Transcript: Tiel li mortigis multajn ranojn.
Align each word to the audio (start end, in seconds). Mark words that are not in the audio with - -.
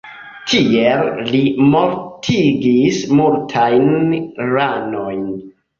Tiel 0.51 1.03
li 1.27 1.41
mortigis 1.75 2.99
multajn 3.21 3.97
ranojn. 4.57 5.27